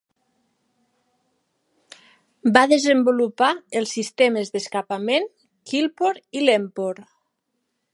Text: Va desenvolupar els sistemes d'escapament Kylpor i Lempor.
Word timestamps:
Va 2.57 2.65
desenvolupar 2.73 3.53
els 3.83 3.95
sistemes 3.99 4.53
d'escapament 4.57 5.33
Kylpor 5.73 6.23
i 6.41 6.47
Lempor. 6.51 7.09